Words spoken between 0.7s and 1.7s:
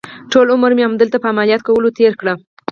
مې همدلته په عملیات